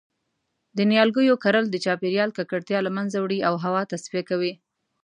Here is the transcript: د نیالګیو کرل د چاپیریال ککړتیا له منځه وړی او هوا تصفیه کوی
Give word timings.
د 0.77 0.79
نیالګیو 0.89 1.41
کرل 1.43 1.65
د 1.69 1.75
چاپیریال 1.85 2.29
ککړتیا 2.37 2.79
له 2.83 2.91
منځه 2.97 3.17
وړی 3.19 3.39
او 3.47 3.53
هوا 3.63 3.81
تصفیه 3.91 4.23
کوی 4.29 4.53